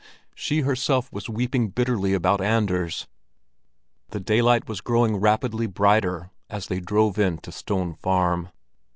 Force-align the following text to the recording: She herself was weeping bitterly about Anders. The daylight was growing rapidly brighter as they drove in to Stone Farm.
She 0.33 0.61
herself 0.61 1.13
was 1.13 1.29
weeping 1.29 1.67
bitterly 1.67 2.15
about 2.15 2.41
Anders. 2.41 3.05
The 4.09 4.19
daylight 4.19 4.67
was 4.67 4.81
growing 4.81 5.17
rapidly 5.17 5.67
brighter 5.67 6.31
as 6.49 6.65
they 6.69 6.79
drove 6.79 7.19
in 7.19 7.37
to 7.37 7.51
Stone 7.51 7.93
Farm. 7.93 8.49